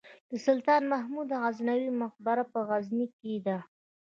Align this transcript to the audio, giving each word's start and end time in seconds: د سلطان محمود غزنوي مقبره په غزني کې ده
د 0.29 0.31
سلطان 0.45 0.81
محمود 0.93 1.29
غزنوي 1.41 1.91
مقبره 2.03 2.43
په 2.53 2.59
غزني 2.67 3.07
کې 3.17 3.33
ده 3.45 3.57